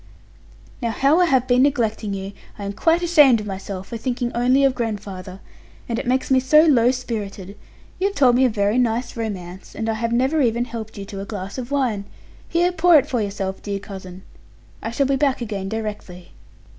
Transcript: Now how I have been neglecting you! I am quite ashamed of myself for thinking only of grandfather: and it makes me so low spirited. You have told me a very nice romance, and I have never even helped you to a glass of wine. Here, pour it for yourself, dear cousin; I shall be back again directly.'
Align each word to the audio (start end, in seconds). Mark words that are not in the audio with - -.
Now 0.81 0.89
how 0.89 1.19
I 1.19 1.25
have 1.25 1.47
been 1.47 1.61
neglecting 1.61 2.15
you! 2.15 2.33
I 2.57 2.63
am 2.65 2.73
quite 2.73 3.03
ashamed 3.03 3.39
of 3.39 3.45
myself 3.45 3.87
for 3.89 3.97
thinking 3.97 4.31
only 4.33 4.63
of 4.63 4.73
grandfather: 4.73 5.41
and 5.87 5.99
it 5.99 6.07
makes 6.07 6.31
me 6.31 6.39
so 6.39 6.63
low 6.63 6.89
spirited. 6.89 7.55
You 7.99 8.07
have 8.07 8.15
told 8.15 8.35
me 8.35 8.43
a 8.43 8.49
very 8.49 8.79
nice 8.79 9.15
romance, 9.15 9.75
and 9.75 9.87
I 9.87 9.93
have 9.93 10.11
never 10.11 10.41
even 10.41 10.65
helped 10.65 10.97
you 10.97 11.05
to 11.05 11.21
a 11.21 11.25
glass 11.25 11.59
of 11.59 11.69
wine. 11.69 12.05
Here, 12.49 12.71
pour 12.71 12.97
it 12.97 13.05
for 13.05 13.21
yourself, 13.21 13.61
dear 13.61 13.77
cousin; 13.77 14.23
I 14.81 14.89
shall 14.89 15.05
be 15.05 15.17
back 15.17 15.39
again 15.39 15.69
directly.' 15.69 16.31